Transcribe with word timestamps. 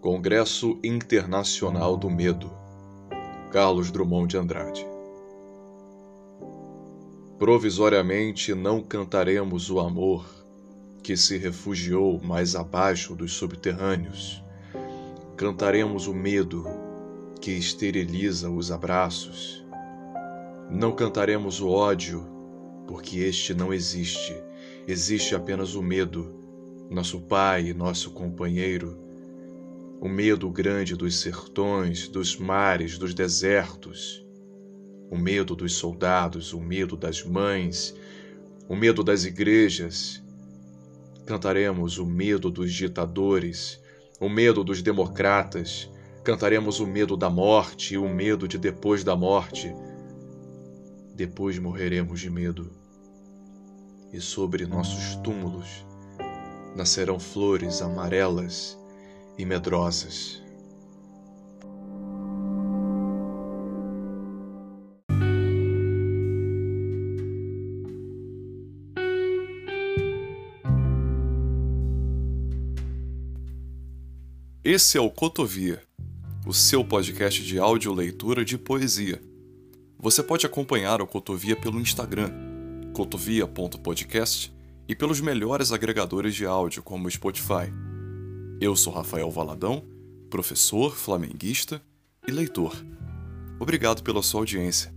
Congresso 0.00 0.78
Internacional 0.82 1.96
do 1.96 2.08
Medo 2.10 2.50
Carlos 3.50 3.90
Drummond 3.90 4.28
de 4.28 4.36
Andrade 4.36 4.86
Provisoriamente 7.38 8.54
não 8.54 8.82
cantaremos 8.82 9.70
o 9.70 9.78
amor 9.78 10.24
que 11.02 11.16
se 11.16 11.36
refugiou 11.36 12.20
mais 12.20 12.56
abaixo 12.56 13.14
dos 13.14 13.34
subterrâneos. 13.34 14.42
Cantaremos 15.36 16.06
o 16.06 16.14
medo 16.14 16.64
que 17.40 17.52
esteriliza 17.52 18.50
os 18.50 18.72
abraços. 18.72 19.64
Não 20.70 20.92
cantaremos 20.92 21.60
o 21.60 21.68
ódio 21.68 22.35
porque 22.86 23.18
este 23.18 23.54
não 23.54 23.72
existe. 23.72 24.34
Existe 24.86 25.34
apenas 25.34 25.74
o 25.74 25.82
medo, 25.82 26.34
nosso 26.90 27.20
pai 27.20 27.72
nosso 27.72 28.10
companheiro 28.12 29.06
o 30.00 30.08
medo 30.08 30.50
grande 30.50 30.94
dos 30.94 31.18
sertões, 31.20 32.06
dos 32.06 32.36
mares, 32.36 32.98
dos 32.98 33.14
desertos, 33.14 34.24
o 35.10 35.16
medo 35.16 35.56
dos 35.56 35.74
soldados, 35.74 36.52
o 36.52 36.60
medo 36.60 36.96
das 36.96 37.24
mães, 37.24 37.94
o 38.68 38.76
medo 38.76 39.02
das 39.02 39.24
igrejas. 39.24 40.22
Cantaremos 41.24 41.98
o 41.98 42.06
medo 42.06 42.50
dos 42.50 42.72
ditadores, 42.72 43.80
o 44.20 44.28
medo 44.28 44.62
dos 44.62 44.82
democratas, 44.82 45.90
cantaremos 46.22 46.78
o 46.78 46.86
medo 46.86 47.16
da 47.16 47.30
morte 47.30 47.94
e 47.94 47.98
o 47.98 48.08
medo 48.08 48.46
de 48.46 48.58
depois 48.58 49.02
da 49.02 49.16
morte. 49.16 49.74
Depois 51.16 51.58
morreremos 51.58 52.20
de 52.20 52.28
medo. 52.28 52.70
E 54.12 54.20
sobre 54.20 54.66
nossos 54.66 55.14
túmulos 55.22 55.82
nascerão 56.76 57.18
flores 57.18 57.80
amarelas 57.80 58.78
e 59.38 59.46
medrosas. 59.46 60.42
Esse 74.62 74.98
é 74.98 75.00
o 75.00 75.08
Cotovia, 75.08 75.82
o 76.46 76.52
seu 76.52 76.84
podcast 76.84 77.42
de 77.42 77.58
áudio 77.58 77.94
leitura 77.94 78.44
de 78.44 78.58
poesia. 78.58 79.18
Você 79.98 80.22
pode 80.22 80.44
acompanhar 80.44 81.00
o 81.00 81.06
Cotovia 81.06 81.56
pelo 81.56 81.80
Instagram, 81.80 82.30
cotovia.podcast, 82.92 84.54
e 84.88 84.94
pelos 84.94 85.20
melhores 85.20 85.72
agregadores 85.72 86.34
de 86.34 86.46
áudio, 86.46 86.82
como 86.82 87.08
o 87.08 87.10
Spotify. 87.10 87.72
Eu 88.60 88.76
sou 88.76 88.92
Rafael 88.92 89.30
Valadão, 89.30 89.84
professor, 90.30 90.94
flamenguista 90.94 91.82
e 92.26 92.30
leitor. 92.30 92.74
Obrigado 93.58 94.02
pela 94.02 94.22
sua 94.22 94.42
audiência. 94.42 94.95